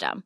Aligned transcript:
Hej 0.00 0.22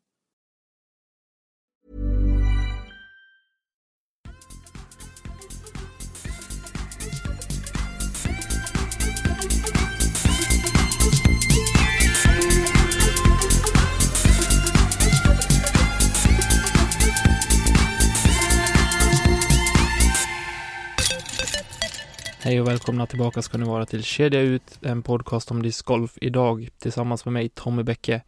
och 22.61 22.69
välkomna 22.69 23.07
tillbaka 23.07 23.42
ska 23.42 23.59
ni 23.59 23.64
vara 23.64 23.86
till 23.86 24.05
Kedja 24.05 24.41
ut, 24.41 24.79
en 24.83 25.03
podcast 25.03 25.51
om 25.51 25.62
discgolf 25.62 26.19
idag 26.20 26.69
tillsammans 26.79 27.25
med 27.25 27.33
mig 27.33 27.48
Tommy 27.48 27.83
Bäcke. 27.83 28.23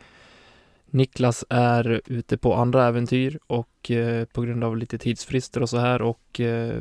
Niklas 0.94 1.44
är 1.48 2.00
ute 2.06 2.36
på 2.36 2.54
andra 2.54 2.86
äventyr 2.86 3.38
och 3.46 3.90
eh, 3.90 4.24
på 4.24 4.42
grund 4.42 4.64
av 4.64 4.76
lite 4.76 4.98
tidsfrister 4.98 5.62
och 5.62 5.70
så 5.70 5.78
här 5.78 6.02
och 6.02 6.40
eh, 6.40 6.80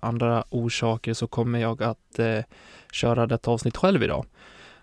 andra 0.00 0.44
orsaker 0.50 1.14
så 1.14 1.26
kommer 1.26 1.58
jag 1.58 1.82
att 1.82 2.18
eh, 2.18 2.40
köra 2.92 3.26
detta 3.26 3.50
avsnitt 3.50 3.76
själv 3.76 4.02
idag. 4.02 4.26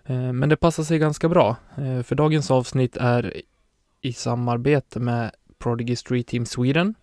Eh, 0.04 0.32
men 0.32 0.48
det 0.48 0.56
passar 0.56 0.82
sig 0.82 0.98
ganska 0.98 1.28
bra, 1.28 1.56
eh, 1.76 2.02
för 2.02 2.14
dagens 2.14 2.50
avsnitt 2.50 2.96
är 2.96 3.42
i 4.00 4.12
samarbete 4.12 5.00
med 5.00 5.30
Prodigy 5.58 5.96
Street 5.96 6.26
Team 6.26 6.46
Sweden, 6.46 6.94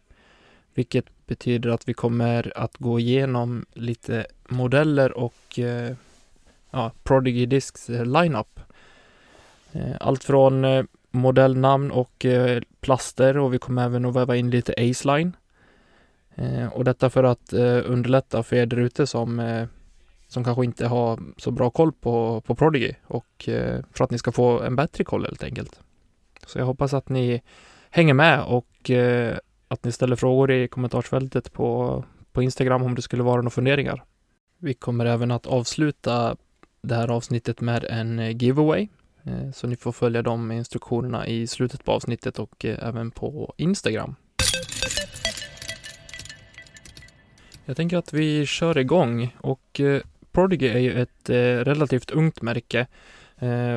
vilket 0.73 1.05
betyder 1.25 1.69
att 1.69 1.87
vi 1.89 1.93
kommer 1.93 2.53
att 2.55 2.77
gå 2.77 2.99
igenom 2.99 3.65
lite 3.73 4.25
modeller 4.47 5.17
och 5.17 5.59
eh, 5.59 5.95
ja, 6.71 6.91
Prodigy 7.03 7.45
Discs 7.45 7.89
eh, 7.89 8.05
lineup. 8.05 8.59
Eh, 9.71 9.95
allt 9.99 10.23
från 10.23 10.65
eh, 10.65 10.83
modellnamn 11.13 11.91
och 11.91 12.25
eh, 12.25 12.61
plaster 12.81 13.37
och 13.37 13.53
vi 13.53 13.59
kommer 13.59 13.85
även 13.85 14.05
att 14.05 14.15
väva 14.15 14.35
in 14.35 14.49
lite 14.49 14.73
Aceline. 14.77 15.35
Eh, 16.35 16.67
och 16.67 16.83
detta 16.83 17.09
för 17.09 17.23
att 17.23 17.53
eh, 17.53 17.81
underlätta 17.85 18.43
för 18.43 18.55
er 18.55 18.65
där 18.65 18.77
ute 18.77 19.07
som, 19.07 19.39
eh, 19.39 19.67
som 20.27 20.43
kanske 20.43 20.65
inte 20.65 20.87
har 20.87 21.19
så 21.37 21.51
bra 21.51 21.69
koll 21.69 21.91
på, 21.91 22.41
på 22.41 22.55
Prodigy 22.55 22.93
och 23.03 23.49
eh, 23.49 23.81
för 23.91 24.03
att 24.03 24.11
ni 24.11 24.17
ska 24.17 24.31
få 24.31 24.61
en 24.61 24.75
bättre 24.75 25.03
koll 25.03 25.25
helt 25.25 25.43
enkelt. 25.43 25.79
Så 26.47 26.59
jag 26.59 26.65
hoppas 26.65 26.93
att 26.93 27.09
ni 27.09 27.41
hänger 27.89 28.13
med 28.13 28.43
och 28.43 28.89
eh, 28.89 29.37
att 29.67 29.83
ni 29.83 29.91
ställer 29.91 30.15
frågor 30.15 30.51
i 30.51 30.67
kommentarsfältet 30.67 31.53
på, 31.53 32.03
på 32.31 32.41
Instagram 32.41 32.83
om 32.83 32.95
det 32.95 33.01
skulle 33.01 33.23
vara 33.23 33.35
några 33.35 33.49
funderingar. 33.49 34.03
Vi 34.57 34.73
kommer 34.73 35.05
även 35.05 35.31
att 35.31 35.47
avsluta 35.47 36.35
det 36.81 36.95
här 36.95 37.11
avsnittet 37.11 37.61
med 37.61 37.83
en 37.83 38.37
giveaway 38.37 38.87
Eh, 39.23 39.51
så 39.51 39.67
ni 39.67 39.75
får 39.75 39.91
följa 39.91 40.21
de 40.21 40.51
instruktionerna 40.51 41.27
i 41.27 41.47
slutet 41.47 41.85
på 41.85 41.91
avsnittet 41.91 42.39
och 42.39 42.65
eh, 42.65 42.87
även 42.87 43.11
på 43.11 43.53
Instagram. 43.57 44.15
Jag 47.65 47.77
tänker 47.77 47.97
att 47.97 48.13
vi 48.13 48.45
kör 48.45 48.77
igång 48.77 49.35
och 49.41 49.79
eh, 49.79 50.01
Prodigy 50.31 50.67
är 50.67 50.79
ju 50.79 51.01
ett 51.01 51.29
relativt 51.67 52.11
ungt 52.11 52.41
märke 52.41 52.87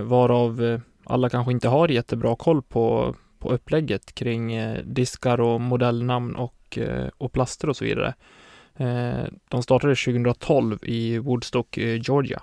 varav 0.03 0.81
alla 1.05 1.29
kanske 1.29 1.53
inte 1.53 1.69
har 1.69 1.89
jättebra 1.89 2.37
koll 2.37 2.63
på, 2.63 3.17
på 3.39 3.53
upplägget 3.53 4.15
kring 4.15 4.59
diskar 4.85 5.41
och 5.41 5.61
modellnamn 5.61 6.37
och, 6.37 6.79
och 7.17 7.33
plaster 7.33 7.69
och 7.69 7.77
så 7.77 7.85
vidare. 7.85 8.15
De 9.49 9.63
startade 9.63 9.95
2012 9.95 10.79
i 10.83 11.19
Woodstock, 11.19 11.77
Georgia. 11.77 12.43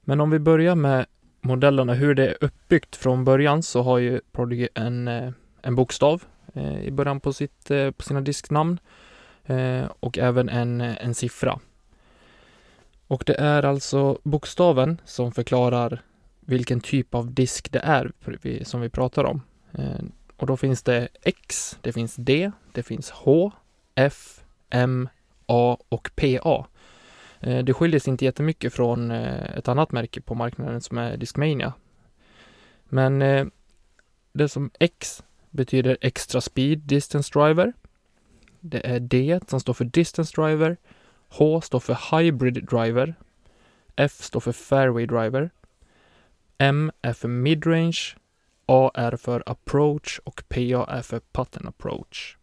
Men 0.00 0.20
om 0.20 0.30
vi 0.30 0.38
börjar 0.38 0.74
med 0.74 1.06
modellerna, 1.46 1.94
hur 1.94 2.14
det 2.14 2.26
är 2.26 2.36
uppbyggt 2.40 2.96
från 2.96 3.24
början 3.24 3.62
så 3.62 3.82
har 3.82 3.98
ju 3.98 4.20
Prodigy 4.32 4.68
en, 4.74 5.08
eh, 5.08 5.32
en 5.62 5.74
bokstav 5.74 6.22
eh, 6.54 6.80
i 6.82 6.90
början 6.90 7.20
på, 7.20 7.32
sitt, 7.32 7.70
eh, 7.70 7.90
på 7.90 8.02
sina 8.02 8.20
disknamn 8.20 8.78
och 10.00 10.18
även 10.18 10.48
en, 10.48 10.80
en 10.80 11.14
siffra. 11.14 11.58
Och 13.06 13.22
det 13.26 13.34
är 13.34 13.62
alltså 13.62 14.18
bokstaven 14.22 15.00
som 15.04 15.32
förklarar 15.32 16.02
vilken 16.40 16.80
typ 16.80 17.14
av 17.14 17.32
disk 17.34 17.72
det 17.72 17.78
är 17.78 18.12
som 18.64 18.80
vi 18.80 18.88
pratar 18.88 19.24
om. 19.24 19.42
Och 20.36 20.46
då 20.46 20.56
finns 20.56 20.82
det 20.82 21.08
X, 21.22 21.78
det 21.80 21.92
finns 21.92 22.14
D, 22.16 22.50
det 22.72 22.82
finns 22.82 23.10
H, 23.10 23.52
F, 23.94 24.40
M, 24.70 25.08
A 25.46 25.76
och 25.88 26.10
PA. 26.16 26.66
Eh, 27.40 27.64
det 27.64 27.74
skiljer 27.74 28.00
sig 28.00 28.10
inte 28.10 28.24
jättemycket 28.24 28.72
från 28.72 29.10
eh, 29.10 29.56
ett 29.56 29.68
annat 29.68 29.92
märke 29.92 30.20
på 30.20 30.34
marknaden 30.34 30.80
som 30.80 30.98
är 30.98 31.16
Discmania. 31.16 31.72
Men 32.84 33.22
eh, 33.22 33.46
det 34.32 34.48
som 34.48 34.70
X 34.78 35.22
betyder 35.50 35.98
Extra 36.00 36.40
Speed 36.40 36.78
Distance 36.78 37.38
Driver. 37.38 37.72
Det 38.60 38.86
är 38.86 39.00
D 39.00 39.40
som 39.48 39.60
står 39.60 39.74
för 39.74 39.84
Distance 39.84 40.42
Driver. 40.42 40.76
H 41.28 41.60
står 41.60 41.80
för 41.80 42.18
Hybrid 42.18 42.64
Driver. 42.64 43.14
F 43.96 44.12
står 44.12 44.40
för 44.40 44.52
Fairway 44.52 45.06
Driver. 45.06 45.50
M 46.58 46.92
är 47.02 47.12
för 47.12 47.28
Midrange. 47.28 48.16
A 48.66 48.90
är 48.94 49.16
för 49.16 49.42
Approach 49.46 50.20
och 50.24 50.42
PA 50.48 50.86
är 50.88 51.02
för 51.02 51.18
Pattern 51.18 51.68
Approach. 51.68 52.36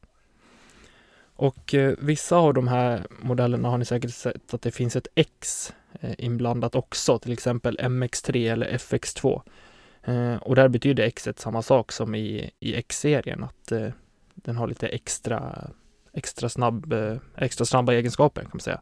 Och 1.35 1.73
eh, 1.73 1.95
vissa 1.99 2.35
av 2.37 2.53
de 2.53 2.67
här 2.67 3.07
modellerna 3.21 3.69
har 3.69 3.77
ni 3.77 3.85
säkert 3.85 4.13
sett 4.13 4.53
att 4.53 4.61
det 4.61 4.71
finns 4.71 4.95
ett 4.95 5.07
X 5.15 5.73
eh, 5.99 6.13
inblandat 6.17 6.75
också, 6.75 7.19
till 7.19 7.31
exempel 7.31 7.77
MX3 7.77 8.51
eller 8.51 8.77
FX2. 8.77 9.41
Eh, 10.03 10.35
och 10.35 10.55
där 10.55 10.67
betyder 10.67 11.03
X 11.03 11.27
samma 11.35 11.61
sak 11.61 11.91
som 11.91 12.15
i, 12.15 12.51
i 12.59 12.75
X-serien, 12.75 13.43
att 13.43 13.71
eh, 13.71 13.89
den 14.35 14.55
har 14.55 14.67
lite 14.67 14.87
extra, 14.87 15.69
extra, 16.13 16.49
snabb, 16.49 16.93
eh, 16.93 17.17
extra 17.35 17.65
snabba 17.65 17.93
egenskaper 17.93 18.41
kan 18.41 18.51
man 18.53 18.59
säga. 18.59 18.81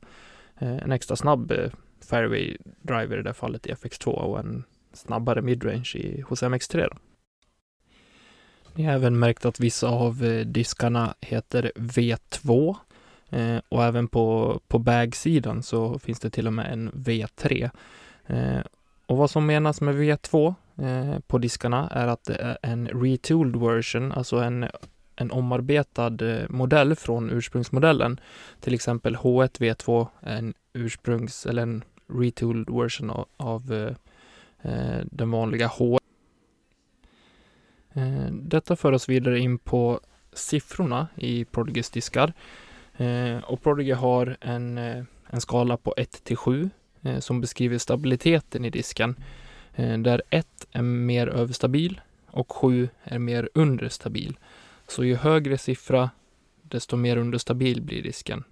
Eh, 0.60 0.78
en 0.78 0.92
extra 0.92 1.16
snabb 1.16 1.52
eh, 1.52 1.72
fairway 2.02 2.58
driver 2.82 3.20
i 3.20 3.24
det 3.24 3.34
fallet 3.34 3.68
i 3.68 3.74
FX2 3.74 4.08
och 4.08 4.40
en 4.40 4.64
snabbare 4.94 5.42
midrange 5.42 5.92
i, 5.96 6.22
hos 6.22 6.44
MX3. 6.44 6.90
Då. 6.90 6.98
Ni 8.74 8.84
har 8.84 8.94
även 8.94 9.20
märkt 9.20 9.46
att 9.46 9.60
vissa 9.60 9.88
av 9.88 10.24
eh, 10.24 10.46
diskarna 10.46 11.14
heter 11.22 11.72
V2 11.76 12.76
eh, 13.30 13.58
och 13.70 13.84
även 13.84 14.08
på, 14.08 14.60
på 14.68 14.80
bag-sidan 14.80 15.64
så 15.64 16.00
finns 16.00 16.20
det 16.20 16.30
till 16.30 16.48
och 16.48 16.54
med 16.54 16.74
en 16.74 16.92
V3. 16.92 17.70
Eh, 18.26 18.60
och 19.06 19.18
vad 19.18 19.30
som 19.30 19.46
menas 19.46 19.82
med 19.82 19.96
V2 19.96 20.54
eh, 20.78 21.20
på 21.28 21.38
diskarna 21.38 21.90
är 21.92 22.08
att 22.08 22.24
det 22.24 22.36
är 22.36 22.58
en 22.62 22.88
retooled 22.88 23.56
version, 23.56 24.12
alltså 24.12 24.38
en, 24.38 24.66
en 25.16 25.32
omarbetad 25.32 26.18
eh, 26.22 26.50
modell 26.50 26.96
från 26.96 27.30
ursprungsmodellen. 27.30 28.20
Till 28.60 28.74
exempel 28.74 29.16
H1 29.16 29.60
V2 29.60 30.08
är 30.22 30.38
en 30.38 30.54
ursprungs 30.74 31.46
eller 31.46 31.62
en 31.62 31.84
retooled 32.08 32.70
version 32.70 33.10
av, 33.10 33.28
av 33.38 33.94
den 35.12 35.32
vanliga 35.32 35.68
H 35.68 35.98
Eh, 36.02 36.11
Eh, 37.94 38.32
detta 38.32 38.76
för 38.76 38.92
oss 38.92 39.10
vidare 39.10 39.40
in 39.40 39.58
på 39.58 40.00
siffrorna 40.34 41.08
i 41.16 41.46
Prodigys 41.46 41.90
diskar. 41.90 42.34
Eh, 42.98 43.38
och 43.38 43.62
Prodigy 43.64 43.92
har 43.92 44.38
en, 44.42 44.78
eh, 44.78 45.04
en 45.28 45.42
skala 45.42 45.78
på 45.78 45.94
1 45.98 46.24
till 46.24 46.38
7 46.38 46.70
som 47.20 47.42
beskriver 47.42 47.78
stabiliteten 47.78 48.66
i 48.66 48.70
disken. 48.70 49.16
Där 49.76 50.22
1 50.30 50.68
är 50.72 50.82
mer 50.82 51.28
överstabil 51.28 52.02
och 52.28 52.52
7 52.52 52.90
är 53.04 53.20
mer 53.20 53.50
understabil. 53.54 54.38
Så 54.88 55.04
ju 55.04 55.16
högre 55.16 55.58
siffra, 55.58 56.10
desto 56.62 56.96
mer 56.96 57.18
understabil 57.18 57.82
blir 57.82 58.04
disken. 58.04 58.44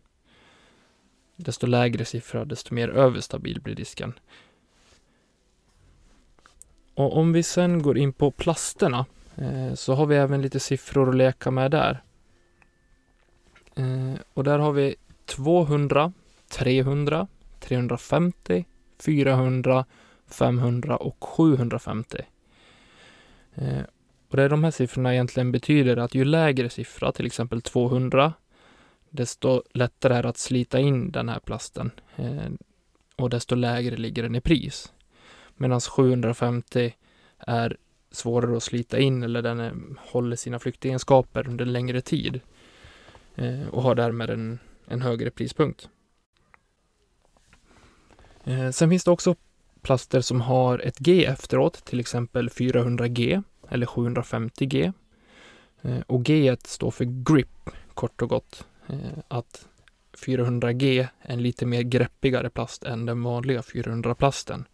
Desto 1.35 1.67
lägre 1.67 2.05
siffra, 2.05 2.45
desto 2.45 2.73
mer 2.73 2.89
överstabil 2.89 3.61
blir 3.61 3.75
disken. 3.75 4.13
Och 6.93 7.17
om 7.17 7.33
vi 7.33 7.43
sen 7.43 7.81
går 7.81 7.97
in 7.97 8.13
på 8.13 8.31
plasterna 8.31 9.05
Eh, 9.41 9.73
så 9.73 9.93
har 9.93 10.05
vi 10.05 10.15
även 10.15 10.41
lite 10.41 10.59
siffror 10.59 11.09
att 11.09 11.15
leka 11.15 11.51
med 11.51 11.71
där. 11.71 12.03
Eh, 13.75 14.13
och 14.33 14.43
där 14.43 14.59
har 14.59 14.71
vi 14.71 14.95
200, 15.25 16.13
300, 16.49 17.27
350, 17.59 18.65
400, 18.99 19.85
500 20.27 20.97
och 20.97 21.23
750. 21.23 22.17
Eh, 23.55 23.81
och 24.29 24.37
det 24.37 24.43
är 24.43 24.49
de 24.49 24.63
här 24.63 24.71
siffrorna 24.71 25.13
egentligen 25.13 25.51
betyder 25.51 25.97
att 25.97 26.15
ju 26.15 26.25
lägre 26.25 26.69
siffra, 26.69 27.11
till 27.11 27.25
exempel 27.25 27.61
200, 27.61 28.33
desto 29.09 29.63
lättare 29.73 30.13
är 30.13 30.23
det 30.23 30.29
att 30.29 30.37
slita 30.37 30.79
in 30.79 31.11
den 31.11 31.29
här 31.29 31.39
plasten 31.39 31.91
och 33.15 33.29
desto 33.29 33.55
lägre 33.55 33.97
ligger 33.97 34.23
den 34.23 34.35
i 34.35 34.41
pris. 34.41 34.93
Medan 35.55 35.81
750 35.81 36.93
är 37.37 37.77
svårare 38.11 38.57
att 38.57 38.63
slita 38.63 38.99
in 38.99 39.23
eller 39.23 39.41
den 39.41 39.59
är, 39.59 39.73
håller 39.97 40.35
sina 40.35 40.59
flyktegenskaper 40.59 41.47
under 41.47 41.65
längre 41.65 42.01
tid 42.01 42.39
eh, 43.35 43.67
och 43.67 43.81
har 43.81 43.95
därmed 43.95 44.29
en, 44.29 44.59
en 44.87 45.01
högre 45.01 45.31
prispunkt. 45.31 45.89
Eh, 48.43 48.69
sen 48.69 48.89
finns 48.89 49.03
det 49.03 49.11
också 49.11 49.35
plaster 49.81 50.21
som 50.21 50.41
har 50.41 50.79
ett 50.79 50.99
G 50.99 51.25
efteråt, 51.25 51.85
till 51.85 51.99
exempel 51.99 52.49
400G 52.49 53.43
eller 53.69 53.85
750G. 53.85 54.93
Eh, 55.81 55.99
och 56.07 56.23
G 56.23 56.55
står 56.63 56.91
för 56.91 57.05
grip, 57.05 57.69
kort 57.93 58.21
och 58.21 58.29
gott. 58.29 58.65
Eh, 58.87 59.19
att 59.27 59.67
400G 60.25 61.07
är 61.21 61.33
en 61.33 61.43
lite 61.43 61.65
mer 61.65 61.81
greppigare 61.81 62.49
plast 62.49 62.83
än 62.83 63.05
den 63.05 63.23
vanliga 63.23 63.61
400-plasten. 63.61 64.65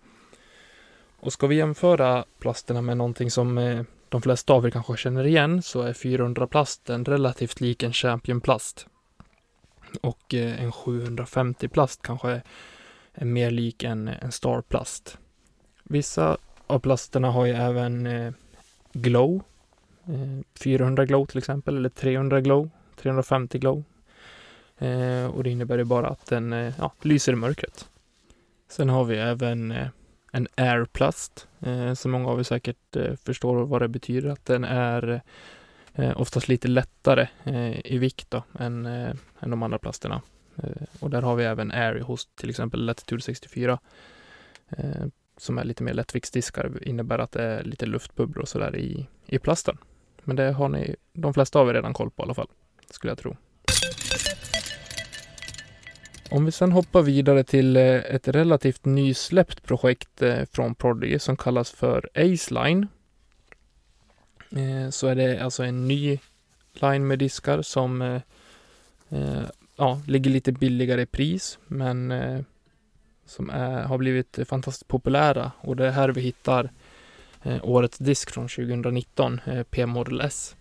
Och 1.25 1.33
ska 1.33 1.47
vi 1.47 1.55
jämföra 1.55 2.25
plasterna 2.39 2.81
med 2.81 2.97
någonting 2.97 3.31
som 3.31 3.57
eh, 3.57 3.83
de 4.09 4.21
flesta 4.21 4.53
av 4.53 4.65
er 4.65 4.69
kanske 4.69 4.97
känner 4.97 5.27
igen 5.27 5.61
så 5.61 5.81
är 5.81 5.93
400-plasten 5.93 7.05
relativt 7.05 7.61
lik 7.61 7.83
en 7.83 7.93
Champion-plast. 7.93 8.87
Och 10.01 10.33
eh, 10.33 10.63
en 10.63 10.71
750-plast 10.71 12.01
kanske 12.01 12.41
är 13.13 13.25
mer 13.25 13.51
lik 13.51 13.83
en, 13.83 14.07
en 14.07 14.31
Star-plast. 14.31 15.17
Vissa 15.83 16.37
av 16.67 16.79
plasterna 16.79 17.31
har 17.31 17.45
ju 17.45 17.53
även 17.53 18.07
eh, 18.07 18.33
glow. 18.93 19.41
Eh, 20.05 20.59
400 20.59 21.05
glow 21.05 21.25
till 21.25 21.37
exempel, 21.37 21.77
eller 21.77 21.89
300 21.89 22.41
glow, 22.41 22.69
350 22.95 23.59
glow. 23.59 23.83
och 25.33 25.43
det 25.43 25.49
innebär 25.49 25.77
ju 25.77 25.83
bara 25.83 26.07
att 26.07 26.25
den 26.25 26.51
ja, 26.77 26.91
lyser 27.01 27.33
i 27.33 27.35
mörkret. 27.35 27.89
Sen 28.69 28.89
har 28.89 29.03
vi 29.03 29.17
även 29.17 29.73
en 30.35 30.47
airplast, 30.55 31.47
eh, 31.61 31.93
som 31.93 32.11
många 32.11 32.29
av 32.29 32.39
er 32.39 32.43
säkert 32.43 32.95
eh, 32.95 33.15
förstår 33.15 33.65
vad 33.65 33.81
det 33.81 33.87
betyder, 33.87 34.29
att 34.29 34.45
den 34.45 34.63
är 34.63 35.21
eh, 35.93 36.21
oftast 36.21 36.47
lite 36.47 36.67
lättare 36.67 37.27
eh, 37.43 37.93
i 37.93 37.97
vikt 37.97 38.31
då, 38.31 38.43
än, 38.59 38.85
eh, 38.85 39.13
än 39.39 39.49
de 39.49 39.63
andra 39.63 39.79
plasterna. 39.79 40.21
Eh, 40.55 40.87
och 40.99 41.09
där 41.09 41.21
har 41.21 41.35
vi 41.35 41.43
även 41.43 41.71
air 41.71 41.99
hos 41.99 42.25
till 42.35 42.49
exempel 42.49 42.85
Latitude 42.85 43.21
64 43.21 43.79
eh, 44.69 45.05
som 45.37 45.57
är 45.57 45.63
lite 45.63 45.83
mer 45.83 45.93
lättviktsdiskar, 45.93 46.71
innebär 46.81 47.19
att 47.19 47.31
det 47.31 47.43
är 47.43 47.63
lite 47.63 47.85
luftbubblor 47.85 48.41
och 48.41 48.49
sådär 48.49 48.75
i, 48.75 49.07
i 49.25 49.39
plasten. 49.39 49.77
Men 50.23 50.35
det 50.35 50.51
har 50.51 50.69
ni, 50.69 50.95
de 51.13 51.33
flesta 51.33 51.59
av 51.59 51.69
er 51.69 51.73
redan 51.73 51.93
koll 51.93 52.11
på 52.11 52.23
i 52.23 52.25
alla 52.25 52.33
fall, 52.33 52.49
skulle 52.89 53.11
jag 53.11 53.17
tro. 53.17 53.35
Om 56.29 56.45
vi 56.45 56.51
sen 56.51 56.71
hoppar 56.71 57.01
vidare 57.01 57.43
till 57.43 57.77
eh, 57.77 57.83
ett 57.95 58.27
relativt 58.27 58.85
nysläppt 58.85 59.63
projekt 59.63 60.21
eh, 60.21 60.45
från 60.51 60.75
Prodigy 60.75 61.19
som 61.19 61.37
kallas 61.37 61.71
för 61.71 62.09
Aceline. 62.15 62.87
Eh, 64.51 64.89
så 64.89 65.07
är 65.07 65.15
det 65.15 65.39
alltså 65.39 65.63
en 65.63 65.87
ny 65.87 66.19
line 66.73 67.07
med 67.07 67.19
diskar 67.19 67.61
som 67.61 68.19
ja, 69.75 70.01
ligger 70.07 70.31
lite 70.31 70.51
billigare 70.51 71.01
i 71.01 71.05
pris 71.05 71.59
men 71.67 72.13
som 73.25 73.49
är, 73.49 73.83
har 73.83 73.97
blivit 73.97 74.39
fantastiskt 74.47 74.87
populära 74.87 75.51
och 75.61 75.75
det 75.75 75.87
är 75.87 75.91
här 75.91 76.09
vi 76.09 76.21
hittar 76.21 76.69
årets 77.61 77.97
disk 77.97 78.31
från 78.31 78.47
2019, 78.47 79.41
P-Model 79.69 80.21
S. 80.21 80.55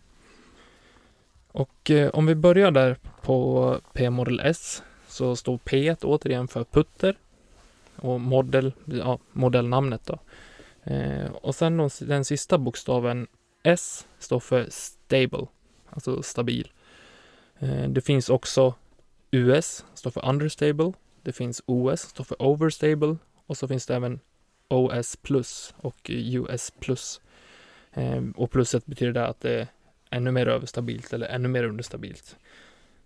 Och 1.52 1.90
om 2.12 2.26
vi 2.26 2.34
börjar 2.34 2.70
där 2.70 2.96
på 3.22 3.80
P-Model 3.92 4.40
S 4.40 4.82
så 5.14 5.36
står 5.36 5.58
P 5.58 5.94
återigen 6.02 6.48
för 6.48 6.64
putter 6.64 7.18
och 7.96 8.20
modell, 8.20 8.72
ja, 8.84 9.18
modellnamnet 9.32 10.06
då. 10.06 10.18
Eh, 10.82 11.30
och 11.32 11.54
sen 11.54 11.76
de, 11.76 11.90
den 12.00 12.24
sista 12.24 12.58
bokstaven 12.58 13.26
S 13.62 14.06
står 14.18 14.40
för 14.40 14.66
stable, 14.70 15.46
alltså 15.90 16.22
stabil. 16.22 16.72
Eh, 17.58 17.88
det 17.88 18.00
finns 18.00 18.28
också 18.28 18.74
US, 19.30 19.84
står 19.94 20.10
för 20.10 20.28
understable. 20.28 20.92
Det 21.22 21.32
finns 21.32 21.62
OS, 21.66 22.00
står 22.00 22.24
för 22.24 22.42
overstable 22.42 23.16
och 23.46 23.56
så 23.56 23.68
finns 23.68 23.86
det 23.86 23.94
även 23.94 24.20
OS 24.68 25.16
plus 25.16 25.74
och 25.76 26.10
US 26.10 26.72
plus. 26.80 27.20
Eh, 27.92 28.22
och 28.36 28.50
pluset 28.50 28.86
betyder 28.86 29.12
det 29.12 29.26
att 29.26 29.40
det 29.40 29.60
är 29.60 29.68
ännu 30.10 30.30
mer 30.30 30.46
överstabilt 30.46 31.12
eller 31.12 31.26
ännu 31.26 31.48
mer 31.48 31.64
understabilt. 31.64 32.36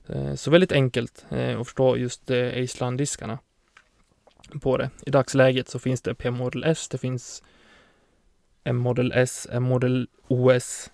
Eh, 0.08 0.34
så 0.34 0.50
väldigt 0.50 0.72
enkelt 0.72 1.26
eh, 1.31 1.60
att 1.60 1.66
förstå 1.66 1.96
just 1.96 2.31
eh, 2.31 2.62
Aceland-diskarna 2.62 3.38
på 4.60 4.76
det. 4.76 4.90
I 5.06 5.10
dagsläget 5.10 5.69
så 5.69 5.78
finns 5.78 6.02
det 6.02 6.14
P-Model 6.14 6.64
S, 6.64 6.88
det 6.88 6.99
finns 6.99 7.43
M-Model 8.64 9.12
S, 9.14 9.46
M-Model 9.50 10.08
OS, 10.28 10.90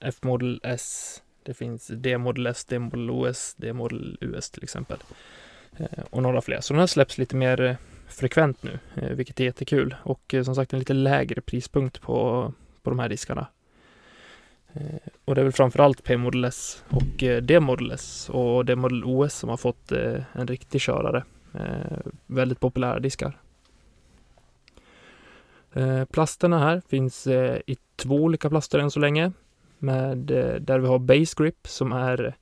F-Model 0.00 0.60
S, 0.62 1.22
det 1.42 1.54
finns 1.54 1.86
D-Model 1.86 2.46
S, 2.46 2.64
D-Model 2.64 3.10
OS, 3.10 3.54
D-Model 3.54 4.18
US 4.20 4.50
till 4.50 4.62
exempel. 4.62 4.98
Eh, 5.76 6.04
och 6.10 6.22
några 6.22 6.40
fler. 6.40 6.60
Så 6.60 6.74
de 6.74 6.80
här 6.80 6.86
släpps 6.86 7.18
lite 7.18 7.36
mer 7.36 7.76
frekvent 8.08 8.62
nu, 8.62 8.78
vilket 8.94 9.40
är 9.40 9.44
jättekul. 9.44 9.96
Och 10.02 10.34
som 10.44 10.54
sagt 10.54 10.72
en 10.72 10.78
lite 10.78 10.94
lägre 10.94 11.40
prispunkt 11.40 12.00
på, 12.00 12.52
på 12.82 12.90
de 12.90 12.98
här 12.98 13.08
diskarna. 13.08 13.46
Eh, 14.76 14.98
och 15.24 15.34
det 15.34 15.40
är 15.40 15.42
väl 15.42 15.52
framförallt 15.52 16.04
P-Model 16.04 16.44
eh, 16.44 16.48
S 16.48 16.84
och 16.88 17.42
D-Model 17.42 17.90
S 17.92 18.30
och 18.32 18.64
D-Model 18.64 19.04
OS 19.04 19.34
som 19.34 19.48
har 19.48 19.56
fått 19.56 19.92
eh, 19.92 20.22
en 20.32 20.46
riktig 20.46 20.80
körare. 20.80 21.24
Väldigt 22.26 22.60
populära 22.60 22.98
diskar. 23.00 23.40
Plasterna 26.10 26.58
här 26.58 26.82
finns 26.88 27.26
i 27.66 27.76
två 27.96 28.14
olika 28.14 28.48
plaster 28.50 28.78
än 28.78 28.90
så 28.90 29.00
länge. 29.00 29.32
Med, 29.78 30.18
där 30.60 30.78
vi 30.78 30.86
har 30.86 30.98
Base 30.98 31.34
Grip 31.36 31.68
som 31.68 31.92
är 31.92 32.36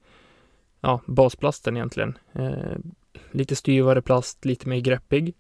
ja, 0.81 1.01
basplasten 1.07 1.77
egentligen. 1.77 2.19
Lite 3.31 3.57
styvare 3.57 4.03
plast, 4.03 4.45
lite 4.45 4.69
mer 4.69 4.81
greppig. 4.81 5.35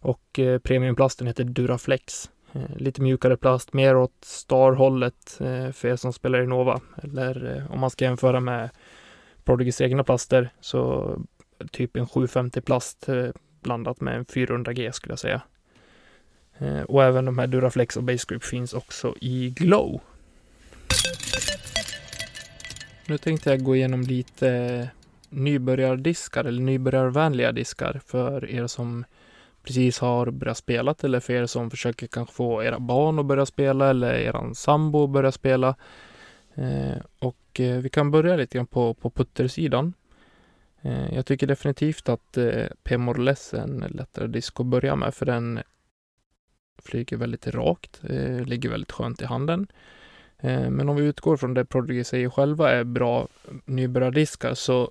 Och 0.00 0.40
premiumplasten 0.62 1.26
heter 1.26 1.44
Duraflex 1.44 2.30
Eh, 2.56 2.76
lite 2.76 3.02
mjukare 3.02 3.36
plast, 3.36 3.72
mer 3.72 3.96
åt 3.96 4.16
Star-hållet 4.20 5.40
eh, 5.40 5.72
för 5.72 5.88
er 5.88 5.96
som 5.96 6.12
spelar 6.12 6.42
i 6.42 6.46
Nova. 6.46 6.80
Eller 7.02 7.56
eh, 7.56 7.72
om 7.72 7.80
man 7.80 7.90
ska 7.90 8.04
jämföra 8.04 8.40
med 8.40 8.70
Prodigys 9.44 9.80
egna 9.80 10.04
plaster 10.04 10.50
så 10.60 11.12
typ 11.70 11.96
en 11.96 12.06
750 12.06 12.60
plast 12.60 13.08
eh, 13.08 13.28
blandat 13.60 14.00
med 14.00 14.16
en 14.16 14.24
400G 14.24 14.90
skulle 14.90 15.12
jag 15.12 15.18
säga. 15.18 15.42
Eh, 16.58 16.82
och 16.82 17.04
även 17.04 17.24
de 17.24 17.38
här 17.38 17.46
Duraflex 17.46 17.96
och 17.96 18.02
Basegrip 18.02 18.44
finns 18.44 18.72
också 18.72 19.14
i 19.20 19.50
Glow. 19.56 20.00
Nu 23.06 23.18
tänkte 23.18 23.50
jag 23.50 23.62
gå 23.62 23.76
igenom 23.76 24.02
lite 24.02 24.88
nybörjardiskar 25.28 26.44
eller 26.44 26.62
nybörjarvänliga 26.62 27.52
diskar 27.52 28.00
för 28.06 28.50
er 28.50 28.66
som 28.66 29.04
precis 29.66 29.98
har 29.98 30.30
börjat 30.30 30.56
spela 30.56 30.94
eller 31.02 31.20
för 31.20 31.32
er 31.32 31.46
som 31.46 31.70
försöker 31.70 32.06
kanske 32.06 32.34
få 32.34 32.62
era 32.62 32.78
barn 32.78 33.18
att 33.18 33.26
börja 33.26 33.46
spela 33.46 33.90
eller 33.90 34.14
eran 34.14 34.54
sambo 34.54 35.04
att 35.04 35.10
börja 35.10 35.32
spela. 35.32 35.76
Eh, 36.54 36.98
och 37.18 37.60
eh, 37.60 37.78
vi 37.78 37.88
kan 37.88 38.10
börja 38.10 38.36
lite 38.36 38.58
grann 38.58 38.66
på, 38.66 38.94
på 38.94 39.10
puttersidan. 39.10 39.94
Eh, 40.82 41.14
jag 41.14 41.26
tycker 41.26 41.46
definitivt 41.46 42.08
att 42.08 42.36
eh, 42.36 42.64
P-Morless 42.82 43.54
är 43.54 43.58
en 43.58 43.84
lättare 43.90 44.26
disk 44.26 44.60
att 44.60 44.66
börja 44.66 44.96
med 44.96 45.14
för 45.14 45.26
den 45.26 45.62
flyger 46.82 47.16
väldigt 47.16 47.46
rakt, 47.46 48.00
eh, 48.08 48.44
ligger 48.44 48.68
väldigt 48.68 48.92
skönt 48.92 49.22
i 49.22 49.24
handen. 49.24 49.66
Eh, 50.38 50.70
men 50.70 50.88
om 50.88 50.96
vi 50.96 51.04
utgår 51.04 51.36
från 51.36 51.54
det 51.54 51.64
Prodigy 51.64 52.04
säger 52.04 52.30
själva 52.30 52.70
är 52.70 52.84
bra 52.84 53.28
nybörjardiskar 53.64 54.54
så 54.54 54.90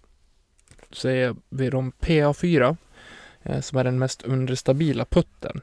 säger 0.91 1.35
vi 1.49 1.69
de 1.69 1.91
PA4 1.91 2.77
Eh, 3.45 3.61
som 3.61 3.77
är 3.77 3.83
den 3.83 3.99
mest 3.99 4.21
understabila 4.21 5.05
putten. 5.05 5.61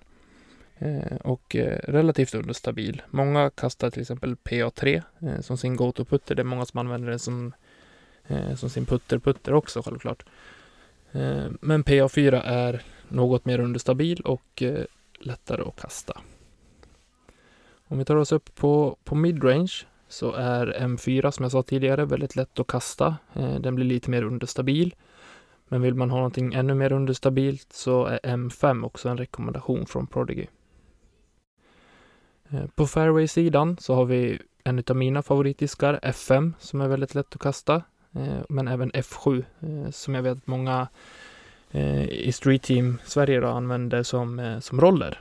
Eh, 0.78 1.16
och 1.16 1.56
eh, 1.56 1.78
relativt 1.88 2.34
understabil. 2.34 3.02
Många 3.10 3.50
kastar 3.50 3.90
till 3.90 4.00
exempel 4.00 4.34
PA3 4.34 5.02
eh, 5.20 5.40
som 5.40 5.58
sin 5.58 5.76
go-to-putter. 5.76 6.34
Det 6.34 6.42
är 6.42 6.44
många 6.44 6.66
som 6.66 6.78
använder 6.78 7.10
den 7.10 7.18
som, 7.18 7.52
eh, 8.26 8.54
som 8.54 8.70
sin 8.70 8.86
putter-putter 8.86 9.52
också 9.52 9.82
självklart. 9.82 10.24
Men 11.60 11.84
PA4 11.84 12.42
är 12.44 12.82
något 13.08 13.44
mer 13.44 13.60
understabil 13.60 14.20
och 14.20 14.62
lättare 15.20 15.62
att 15.62 15.80
kasta. 15.80 16.20
Om 17.88 17.98
vi 17.98 18.04
tar 18.04 18.16
oss 18.16 18.32
upp 18.32 18.54
på, 18.54 18.96
på 19.04 19.14
midrange 19.14 19.72
så 20.08 20.32
är 20.32 20.66
M4 20.66 21.30
som 21.30 21.42
jag 21.42 21.52
sa 21.52 21.62
tidigare 21.62 22.04
väldigt 22.04 22.36
lätt 22.36 22.58
att 22.60 22.66
kasta. 22.66 23.16
Den 23.60 23.74
blir 23.74 23.86
lite 23.86 24.10
mer 24.10 24.22
understabil. 24.22 24.94
Men 25.72 25.82
vill 25.82 25.94
man 25.94 26.10
ha 26.10 26.16
någonting 26.16 26.54
ännu 26.54 26.74
mer 26.74 26.92
understabilt 26.92 27.72
så 27.72 28.04
är 28.04 28.18
M5 28.18 28.84
också 28.84 29.08
en 29.08 29.18
rekommendation 29.18 29.86
från 29.86 30.06
Prodigy. 30.06 30.46
Eh, 32.50 32.66
på 32.74 32.86
fairway-sidan 32.86 33.76
så 33.80 33.94
har 33.94 34.04
vi 34.04 34.38
en 34.64 34.82
av 34.90 34.96
mina 34.96 35.22
favoritdiskar, 35.22 36.00
F5, 36.02 36.52
som 36.58 36.80
är 36.80 36.88
väldigt 36.88 37.14
lätt 37.14 37.34
att 37.34 37.40
kasta. 37.40 37.74
Eh, 38.12 38.38
men 38.48 38.68
även 38.68 38.92
F7 38.92 39.44
eh, 39.60 39.90
som 39.90 40.14
jag 40.14 40.22
vet 40.22 40.38
att 40.38 40.46
många 40.46 40.88
i 42.08 42.32
Street 42.32 42.62
Team 42.62 42.98
Sverige 43.04 43.40
då 43.40 43.48
använder 43.48 44.02
som, 44.02 44.58
som 44.60 44.80
roller. 44.80 45.20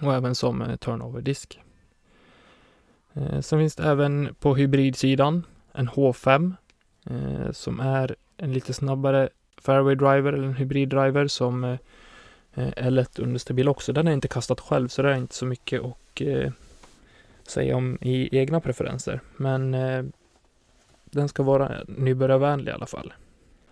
Och 0.00 0.14
även 0.14 0.34
som 0.34 0.76
turnover-disk. 0.80 1.60
Sen 3.40 3.58
finns 3.58 3.76
det 3.76 3.82
även 3.82 4.34
på 4.40 4.54
hybridsidan 4.54 5.46
en 5.72 5.88
H5 5.88 6.52
som 7.52 7.80
är 7.80 8.16
en 8.38 8.52
lite 8.52 8.74
snabbare 8.74 9.28
fairway 9.60 9.94
driver 9.94 10.32
eller 10.32 10.48
en 10.48 10.54
hybrid-driver 10.54 11.26
som 11.26 11.64
eh, 11.64 11.78
eh, 12.54 12.72
är 12.76 12.90
lätt 12.90 13.18
understabil 13.18 13.68
också. 13.68 13.92
Den 13.92 14.08
är 14.08 14.12
inte 14.12 14.28
kastat 14.28 14.60
själv 14.60 14.88
så 14.88 15.02
det 15.02 15.10
är 15.10 15.16
inte 15.16 15.34
så 15.34 15.46
mycket 15.46 15.82
att 15.84 16.20
eh, 16.20 16.52
säga 17.42 17.76
om 17.76 17.98
i 18.00 18.38
egna 18.38 18.60
preferenser. 18.60 19.20
Men 19.36 19.74
eh, 19.74 20.04
den 21.04 21.28
ska 21.28 21.42
vara 21.42 21.72
nybörjarvänlig 21.88 22.72
i 22.72 22.74
alla 22.74 22.86
fall. 22.86 23.12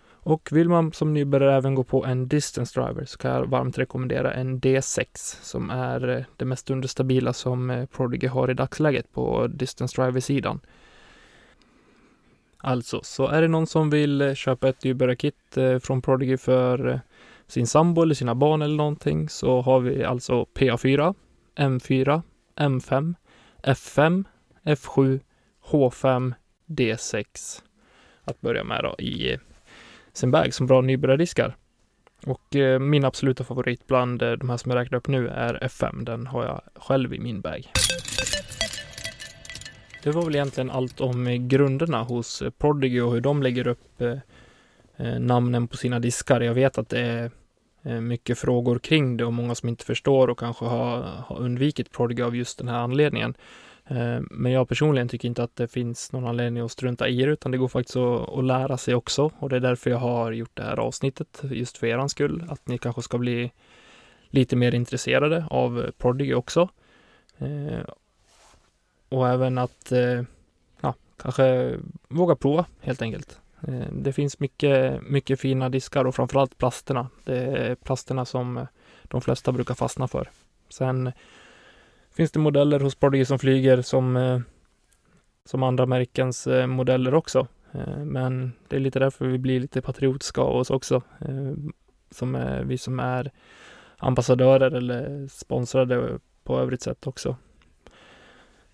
Och 0.09 0.49
vill 0.51 0.69
man 0.69 0.93
som 0.93 1.13
nybörjare 1.13 1.55
även 1.55 1.75
gå 1.75 1.83
på 1.83 2.05
en 2.05 2.27
distance 2.27 2.81
driver 2.81 3.05
så 3.05 3.17
kan 3.17 3.31
jag 3.31 3.45
varmt 3.45 3.77
rekommendera 3.77 4.33
en 4.33 4.61
D6 4.61 5.05
som 5.41 5.69
är 5.69 6.25
det 6.37 6.45
mest 6.45 6.69
understabila 6.69 7.33
som 7.33 7.87
Prodigy 7.91 8.27
har 8.27 8.51
i 8.51 8.53
dagsläget 8.53 9.13
på 9.13 9.47
distance 9.47 10.01
driver-sidan. 10.01 10.59
Alltså, 12.57 12.99
så 13.03 13.27
är 13.27 13.41
det 13.41 13.47
någon 13.47 13.67
som 13.67 13.89
vill 13.89 14.21
eh, 14.21 14.33
köpa 14.33 14.69
ett 14.69 14.83
nybörjarkit 14.83 15.57
eh, 15.57 15.79
från 15.79 16.01
Prodigy 16.01 16.37
för 16.37 16.87
eh, 16.87 16.99
sin 17.47 17.67
sambo 17.67 18.01
eller 18.01 18.15
sina 18.15 18.35
barn 18.35 18.61
eller 18.61 18.75
någonting 18.75 19.29
så 19.29 19.61
har 19.61 19.79
vi 19.79 20.03
alltså 20.03 20.45
PA4, 20.53 21.15
M4, 21.55 22.21
M5, 22.55 23.15
F5, 23.63 24.23
F7, 24.63 25.19
H5, 25.69 26.33
D6 26.65 27.25
att 28.23 28.41
börja 28.41 28.63
med 28.63 28.83
då 28.83 28.95
i 28.99 29.37
sin 30.13 30.31
bag 30.31 30.53
som 30.53 30.67
bra 30.67 30.81
nybörjardiskar. 30.81 31.55
Och 32.25 32.55
eh, 32.55 32.79
min 32.79 33.05
absoluta 33.05 33.43
favorit 33.43 33.87
bland 33.87 34.21
eh, 34.21 34.31
de 34.31 34.49
här 34.49 34.57
som 34.57 34.71
jag 34.71 34.79
räknar 34.79 34.97
upp 34.97 35.07
nu 35.07 35.27
är 35.27 35.59
F5. 35.63 36.03
Den 36.03 36.27
har 36.27 36.43
jag 36.43 36.61
själv 36.75 37.13
i 37.13 37.19
min 37.19 37.41
bag. 37.41 37.71
Det 40.07 40.13
var 40.13 40.25
väl 40.25 40.35
egentligen 40.35 40.71
allt 40.71 41.01
om 41.01 41.27
eh, 41.27 41.35
grunderna 41.35 42.03
hos 42.03 42.41
eh, 42.41 42.49
Prodigy 42.49 43.01
och 43.01 43.13
hur 43.13 43.21
de 43.21 43.43
lägger 43.43 43.67
upp 43.67 44.01
eh, 44.01 45.19
namnen 45.19 45.67
på 45.67 45.77
sina 45.77 45.99
diskar. 45.99 46.41
Jag 46.41 46.53
vet 46.53 46.77
att 46.77 46.89
det 46.89 46.99
är 46.99 47.31
mycket 48.01 48.37
frågor 48.39 48.79
kring 48.79 49.17
det 49.17 49.25
och 49.25 49.33
många 49.33 49.55
som 49.55 49.69
inte 49.69 49.85
förstår 49.85 50.27
och 50.27 50.39
kanske 50.39 50.65
har, 50.65 51.01
har 51.01 51.39
undvikit 51.39 51.91
Prodigy 51.91 52.23
av 52.23 52.35
just 52.35 52.57
den 52.57 52.67
här 52.67 52.77
anledningen. 52.77 53.33
Men 54.31 54.51
jag 54.51 54.69
personligen 54.69 55.09
tycker 55.09 55.27
inte 55.27 55.43
att 55.43 55.55
det 55.55 55.67
finns 55.67 56.11
någon 56.11 56.27
anledning 56.27 56.63
att 56.63 56.71
strunta 56.71 57.07
i 57.07 57.25
det, 57.25 57.31
utan 57.31 57.51
det 57.51 57.57
går 57.57 57.67
faktiskt 57.67 57.97
att, 57.97 58.29
att 58.29 58.43
lära 58.43 58.77
sig 58.77 58.95
också. 58.95 59.31
Och 59.39 59.49
det 59.49 59.55
är 59.55 59.59
därför 59.59 59.89
jag 59.89 59.97
har 59.97 60.31
gjort 60.31 60.57
det 60.57 60.63
här 60.63 60.79
avsnittet, 60.79 61.41
just 61.43 61.77
för 61.77 61.87
er 61.87 62.07
skull. 62.07 62.43
Att 62.49 62.67
ni 62.67 62.77
kanske 62.77 63.01
ska 63.01 63.17
bli 63.17 63.51
lite 64.29 64.55
mer 64.55 64.75
intresserade 64.75 65.45
av 65.49 65.91
Prodigy 65.97 66.33
också. 66.33 66.69
Och 69.09 69.27
även 69.27 69.57
att 69.57 69.91
eh, 69.91 70.21
ja, 70.81 70.93
kanske 71.17 71.75
våga 72.07 72.35
prova 72.35 72.65
helt 72.81 73.01
enkelt. 73.01 73.39
Eh, 73.67 73.87
det 73.91 74.13
finns 74.13 74.39
mycket, 74.39 75.01
mycket 75.01 75.39
fina 75.39 75.69
diskar 75.69 76.05
och 76.05 76.15
framförallt 76.15 76.57
plasterna. 76.57 77.09
Det 77.23 77.37
är 77.37 77.75
plasterna 77.75 78.25
som 78.25 78.57
eh, 78.57 78.67
de 79.03 79.21
flesta 79.21 79.51
brukar 79.51 79.75
fastna 79.75 80.07
för. 80.07 80.29
Sen 80.69 81.11
finns 82.11 82.31
det 82.31 82.39
modeller 82.39 82.79
hos 82.79 82.95
Prodigy 82.95 83.25
som 83.25 83.39
flyger 83.39 83.81
som, 83.81 84.17
eh, 84.17 84.39
som 85.45 85.63
andra 85.63 85.85
märkens 85.85 86.47
eh, 86.47 86.67
modeller 86.67 87.13
också. 87.13 87.47
Eh, 87.71 87.97
men 87.97 88.53
det 88.67 88.75
är 88.75 88.79
lite 88.79 88.99
därför 88.99 89.25
vi 89.25 89.37
blir 89.37 89.59
lite 89.59 89.81
patriotiska 89.81 90.41
av 90.41 90.55
oss 90.55 90.69
också. 90.69 91.01
Eh, 91.21 91.53
som 92.11 92.35
är, 92.35 92.63
vi 92.63 92.77
som 92.77 92.99
är 92.99 93.31
ambassadörer 93.97 94.71
eller 94.71 95.27
sponsrade 95.27 96.19
på 96.43 96.59
övrigt 96.59 96.81
sätt 96.81 97.07
också. 97.07 97.35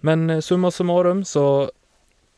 Men 0.05 0.29
eh, 0.29 0.39
summa 0.39 0.71
summarum 0.71 1.23
så 1.23 1.71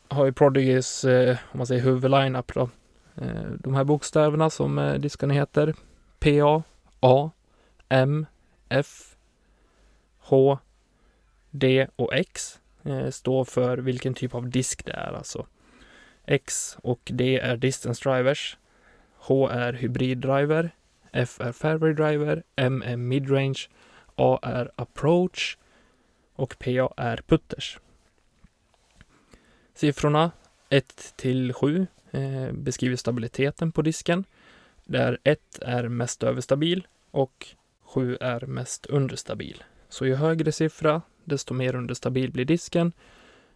har 0.08 0.24
ju 0.24 0.32
Prodigys, 0.32 1.04
eh, 1.04 1.36
om 1.52 1.58
man 1.58 1.66
säger 1.66 1.82
huvudlineup 1.82 2.54
då, 2.54 2.70
eh, 3.16 3.50
de 3.58 3.74
här 3.74 3.84
bokstäverna 3.84 4.50
som 4.50 4.96
diskarna 5.00 5.34
heter. 5.34 5.74
PA, 6.18 6.62
A, 7.00 7.30
M, 7.88 8.26
F, 8.68 9.16
H, 10.18 10.58
D 11.50 11.86
och 11.96 12.14
X 12.14 12.58
eh, 12.84 13.10
står 13.10 13.44
för 13.44 13.78
vilken 13.78 14.14
typ 14.14 14.34
av 14.34 14.48
disk 14.48 14.84
det 14.84 14.92
är. 14.92 15.12
Alltså 15.12 15.46
X 16.26 16.76
och 16.82 17.00
D 17.04 17.38
är 17.38 17.56
distance 17.56 18.10
drivers. 18.10 18.56
H 19.16 19.48
är 19.48 19.72
Hybrid 19.72 20.18
Driver. 20.18 20.70
F 21.12 21.40
är 21.40 21.52
fairway 21.52 21.92
driver. 21.92 22.42
M 22.56 22.82
är 22.86 22.96
midrange. 22.96 23.68
A 24.16 24.38
är 24.42 24.70
approach. 24.76 25.58
Och 26.36 26.58
PA 26.58 26.94
är 26.96 27.20
putters. 27.26 27.78
Siffrorna 29.74 30.30
1 30.68 31.14
till 31.16 31.52
7 31.52 31.86
eh, 32.10 32.52
beskriver 32.52 32.96
stabiliteten 32.96 33.72
på 33.72 33.82
disken. 33.82 34.24
Där 34.84 35.18
1 35.24 35.58
är 35.60 35.88
mest 35.88 36.22
överstabil 36.22 36.86
och 37.10 37.46
7 37.84 38.16
är 38.20 38.40
mest 38.40 38.86
understabil. 38.86 39.64
Så 39.88 40.06
ju 40.06 40.14
högre 40.14 40.52
siffra, 40.52 41.02
desto 41.24 41.54
mer 41.54 41.74
understabil 41.74 42.32
blir 42.32 42.44
disken. 42.44 42.92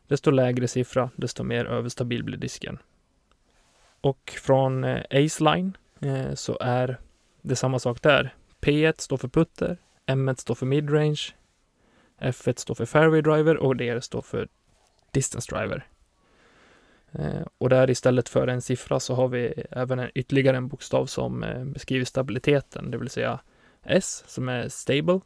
Desto 0.09 0.31
lägre 0.31 0.69
siffra, 0.69 1.11
desto 1.17 1.43
mer 1.43 1.65
överstabil 1.65 2.25
blir 2.25 2.39
disken. 2.39 2.79
Och 4.01 4.33
från 4.43 4.85
eh, 4.85 5.03
Aceline 5.11 5.77
eh, 6.01 6.35
så 6.35 6.59
är 6.61 6.99
det 7.43 7.57
samma 7.57 7.79
sak 7.79 8.03
där. 8.03 8.35
P1 8.61 8.95
står 8.99 9.17
för 9.17 9.29
putter, 9.29 9.77
M1 10.07 10.41
står 10.41 10.55
för 10.55 10.67
midrange, 10.67 11.21
F1 12.21 12.59
står 12.59 12.75
för 12.75 12.87
fairway 12.87 13.21
driver 13.21 13.57
och 13.57 13.77
D 13.77 14.01
står 14.01 14.23
för 14.23 14.49
distance 15.11 15.55
driver. 15.55 15.87
Eh, 17.13 17.47
och 17.59 17.69
där 17.69 17.91
istället 17.91 18.29
för 18.29 18.49
en 18.49 18.63
siffra 18.63 19.01
så 19.01 19.15
har 19.15 19.29
vi 19.29 19.65
även 19.71 19.99
en, 19.99 20.11
ytterligare 20.15 20.57
en 20.57 20.69
bokstav 20.69 21.07
som 21.07 21.45
eh, 21.45 21.65
beskriver 21.65 22.05
stabiliteten, 22.05 22.91
det 22.91 22.99
vill 22.99 23.11
säga 23.11 23.41
S 23.83 24.25
som 24.27 24.49
är 24.49 24.69
stable 24.69 25.21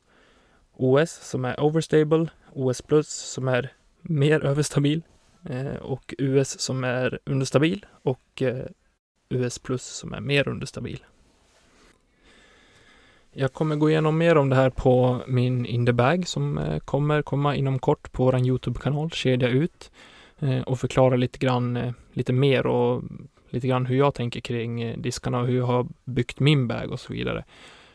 OS 0.76 1.10
som 1.10 1.44
är 1.44 1.60
overstable, 1.60 2.26
OS 2.52 2.82
plus 2.82 3.08
som 3.08 3.48
är 3.48 3.72
mer 4.02 4.44
överstabil 4.44 5.02
eh, 5.44 5.76
och 5.76 6.14
US 6.18 6.60
som 6.60 6.84
är 6.84 7.18
understabil 7.24 7.86
och 8.02 8.42
US 9.28 9.58
plus 9.58 9.82
som 9.82 10.12
är 10.12 10.20
mer 10.20 10.48
understabil. 10.48 11.04
Jag 13.36 13.52
kommer 13.52 13.76
gå 13.76 13.90
igenom 13.90 14.18
mer 14.18 14.36
om 14.36 14.48
det 14.48 14.56
här 14.56 14.70
på 14.70 15.20
min 15.26 15.66
In 15.66 15.86
the 15.86 15.92
Bag 15.92 16.28
som 16.28 16.58
eh, 16.58 16.78
kommer 16.78 17.22
komma 17.22 17.56
inom 17.56 17.78
kort 17.78 18.12
på 18.12 18.24
vår 18.24 18.36
Youtube-kanal 18.36 19.10
Kedja 19.10 19.48
ut 19.48 19.90
eh, 20.38 20.60
och 20.60 20.80
förklara 20.80 21.16
lite 21.16 21.38
grann, 21.38 21.76
eh, 21.76 21.92
lite 22.12 22.32
mer 22.32 22.66
och 22.66 23.02
lite 23.50 23.68
grann 23.68 23.86
hur 23.86 23.96
jag 23.96 24.14
tänker 24.14 24.40
kring 24.40 25.02
diskarna 25.02 25.40
och 25.40 25.46
hur 25.46 25.56
jag 25.56 25.66
har 25.66 25.86
byggt 26.04 26.40
min 26.40 26.68
bag 26.68 26.90
och 26.90 27.00
så 27.00 27.12
vidare. 27.12 27.44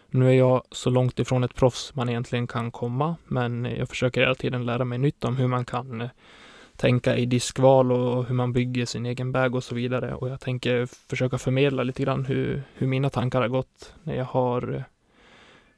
Nu 0.09 0.29
är 0.29 0.33
jag 0.33 0.63
så 0.71 0.89
långt 0.89 1.19
ifrån 1.19 1.43
ett 1.43 1.55
proffs 1.55 1.95
man 1.95 2.09
egentligen 2.09 2.47
kan 2.47 2.71
komma, 2.71 3.15
men 3.27 3.65
jag 3.65 3.89
försöker 3.89 4.21
hela 4.21 4.35
tiden 4.35 4.65
lära 4.65 4.85
mig 4.85 4.97
nytt 4.97 5.23
om 5.23 5.37
hur 5.37 5.47
man 5.47 5.65
kan 5.65 6.09
tänka 6.75 7.17
i 7.17 7.25
diskval 7.25 7.91
och 7.91 8.25
hur 8.25 8.35
man 8.35 8.53
bygger 8.53 8.85
sin 8.85 9.05
egen 9.05 9.31
bag 9.31 9.55
och 9.55 9.63
så 9.63 9.75
vidare. 9.75 10.13
Och 10.13 10.29
jag 10.29 10.39
tänker 10.39 10.85
försöka 11.09 11.37
förmedla 11.37 11.83
lite 11.83 12.03
grann 12.03 12.25
hur, 12.25 12.63
hur 12.73 12.87
mina 12.87 13.09
tankar 13.09 13.41
har 13.41 13.47
gått 13.47 13.93
när 14.03 14.15
jag 14.15 14.25
har 14.25 14.85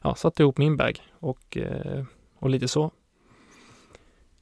ja, 0.01 0.15
satt 0.15 0.39
ihop 0.39 0.57
min 0.57 0.77
bag 0.77 1.01
och, 1.19 1.57
eh, 1.57 2.03
och 2.39 2.49
lite 2.49 2.67
så. 2.67 2.91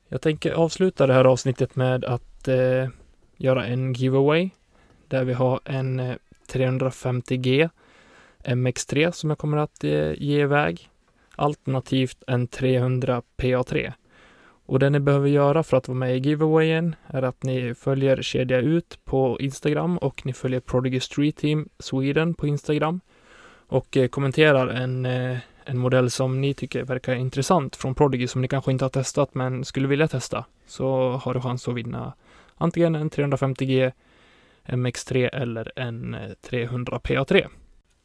Jag 0.08 0.22
tänker 0.22 0.52
avsluta 0.52 1.08
det 1.08 1.14
här 1.14 1.26
avsnittet 1.26 1.76
med 1.76 2.06
att 2.06 2.48
eh, 2.48 2.88
göra 3.38 3.66
en 3.66 3.94
giveaway 3.94 4.50
där 5.08 5.24
vi 5.24 5.34
har 5.34 5.60
en 5.66 6.00
eh, 6.00 6.16
350G 6.48 7.70
MX3 8.44 9.12
som 9.12 9.30
jag 9.30 9.40
kommer 9.40 9.58
att 9.58 9.84
eh, 9.84 10.12
ge 10.14 10.42
iväg. 10.42 10.90
Alternativt 11.36 12.24
en 12.28 12.48
300 12.48 13.22
PA3. 13.38 13.94
Och 14.66 14.80
det 14.80 14.90
ni 14.90 15.00
behöver 15.00 15.30
göra 15.30 15.64
för 15.64 15.78
att 15.78 15.88
vara 15.88 15.98
med 15.98 16.18
i 16.18 16.20
giveawayen 16.20 16.96
är 17.08 17.22
att 17.22 17.44
ni 17.44 17.76
följer 17.76 18.22
Kedja 18.22 18.58
Ut 18.60 19.00
på 19.06 19.38
Instagram 19.40 19.98
och 19.98 20.26
ni 20.26 20.34
följer 20.34 20.60
Prodigy 20.60 21.00
Street 21.00 21.36
Team 21.36 21.70
Sweden 21.80 22.34
på 22.34 22.48
Instagram 22.48 23.02
och 23.70 23.98
eh, 23.98 24.08
kommenterar 24.08 24.68
en, 24.68 25.06
eh, 25.06 25.38
en 25.66 25.78
modell 25.78 26.12
som 26.12 26.42
ni 26.42 26.54
tycker 26.54 26.84
verkar 26.84 27.16
intressant 27.16 27.76
från 27.76 27.96
Prodigy 27.96 28.28
som 28.28 28.42
ni 28.42 28.48
kanske 28.48 28.72
inte 28.72 28.86
har 28.86 28.90
testat 28.90 29.36
men 29.36 29.66
skulle 29.66 29.88
vilja 29.88 30.08
testa 30.08 30.46
så 30.68 31.12
har 31.12 31.34
du 31.34 31.42
chans 31.42 31.68
att 31.68 31.76
vinna 31.76 32.14
antingen 32.56 32.96
en 32.96 33.10
350G 33.10 33.92
MX3 34.66 35.30
eller 35.34 35.72
en 35.76 36.14
eh, 36.14 36.30
300PA3. 36.50 37.48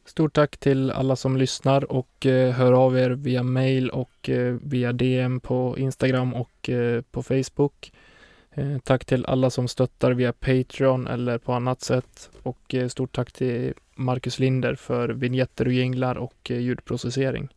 Stort 0.05 0.33
tack 0.33 0.57
till 0.57 0.91
alla 0.91 1.15
som 1.15 1.37
lyssnar 1.37 1.91
och 1.91 2.25
hör 2.53 2.73
av 2.73 2.97
er 2.97 3.09
via 3.09 3.43
mail 3.43 3.89
och 3.89 4.29
via 4.61 4.93
DM 4.93 5.39
på 5.39 5.77
Instagram 5.77 6.33
och 6.33 6.69
på 7.11 7.23
Facebook. 7.23 7.91
Eh, 8.57 8.77
tack 8.83 9.05
till 9.05 9.25
alla 9.25 9.49
som 9.49 9.67
stöttar 9.67 10.11
via 10.11 10.33
Patreon 10.33 11.07
eller 11.07 11.37
på 11.37 11.53
annat 11.53 11.81
sätt 11.81 12.29
och 12.43 12.75
eh, 12.75 12.87
stort 12.87 13.15
tack 13.15 13.31
till 13.31 13.73
Marcus 13.95 14.39
Linder 14.39 14.75
för 14.75 15.09
vignetter 15.09 15.65
och 15.65 15.73
jinglar 15.73 16.15
och 16.15 16.51
eh, 16.51 16.57
ljudprocessering. 16.57 17.49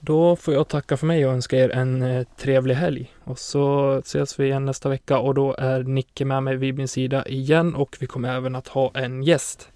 Då 0.00 0.36
får 0.36 0.54
jag 0.54 0.68
tacka 0.68 0.96
för 0.96 1.06
mig 1.06 1.26
och 1.26 1.32
önska 1.32 1.56
er 1.56 1.70
en 1.70 2.26
trevlig 2.36 2.74
helg. 2.74 3.14
Och 3.24 3.38
så 3.38 3.92
ses 3.98 4.40
vi 4.40 4.44
igen 4.44 4.64
nästa 4.64 4.88
vecka 4.88 5.18
och 5.18 5.34
då 5.34 5.54
är 5.58 5.82
Nicke 5.82 6.24
med 6.24 6.42
mig 6.42 6.56
vid 6.56 6.76
min 6.76 6.88
sida 6.88 7.26
igen 7.26 7.74
och 7.74 7.96
vi 8.00 8.06
kommer 8.06 8.36
även 8.36 8.54
att 8.54 8.68
ha 8.68 8.90
en 8.94 9.22
gäst. 9.22 9.68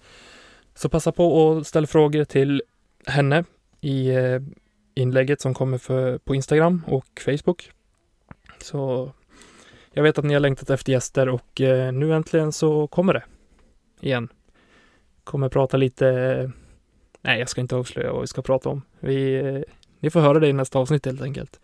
Så 0.75 0.89
passa 0.89 1.13
på 1.13 1.27
och 1.27 1.67
ställ 1.67 1.87
frågor 1.87 2.25
till 2.25 2.63
henne 3.07 3.45
i 3.81 4.13
inlägget 4.95 5.41
som 5.41 5.55
kommer 5.55 5.79
för, 5.79 6.19
på 6.19 6.35
Instagram 6.35 6.83
och 6.87 7.21
Facebook. 7.25 7.71
Så 8.59 9.13
jag 9.95 10.03
vet 10.03 10.19
att 10.19 10.25
ni 10.25 10.35
har 10.35 10.41
längtat 10.41 10.71
efter 10.71 10.93
gäster 10.93 11.29
och 11.29 11.61
eh, 11.61 11.93
nu 11.93 12.15
äntligen 12.15 12.53
så 12.53 12.87
kommer 12.87 13.13
det 13.13 13.23
igen. 14.01 14.29
Kommer 15.25 15.49
prata 15.49 15.77
lite 15.77 16.09
eh, 16.09 16.51
Nej, 17.23 17.39
jag 17.39 17.49
ska 17.49 17.61
inte 17.61 17.77
avslöja 17.77 18.13
vad 18.13 18.21
vi 18.21 18.27
ska 18.27 18.43
prata 18.43 18.69
om. 18.69 18.83
Vi 19.01 19.35
eh, 19.35 19.61
ni 20.01 20.11
får 20.11 20.21
höra 20.21 20.39
det 20.39 20.49
i 20.49 20.53
nästa 20.53 20.79
avsnitt 20.79 21.07
helt 21.07 21.23
enkelt. 21.23 21.61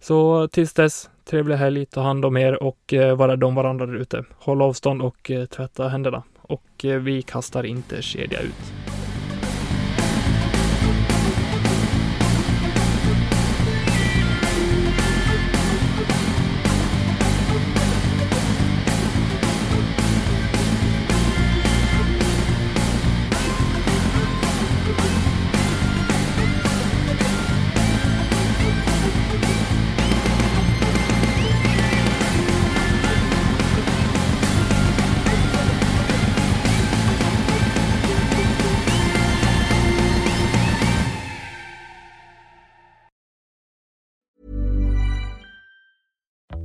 Så 0.00 0.48
tills 0.48 0.72
dess, 0.72 1.10
trevlig 1.24 1.56
helg, 1.56 1.86
ta 1.86 2.00
hand 2.00 2.24
om 2.24 2.36
er 2.36 2.62
och 2.62 2.94
var 3.16 3.28
rädda 3.28 3.46
om 3.46 3.54
varandra 3.54 3.86
där 3.86 3.94
ute. 3.94 4.24
Håll 4.38 4.62
avstånd 4.62 5.02
och 5.02 5.30
tvätta 5.50 5.88
händerna. 5.88 6.22
Och 6.40 6.84
vi 7.00 7.22
kastar 7.22 7.66
inte 7.66 8.02
kedja 8.02 8.40
ut. 8.40 8.81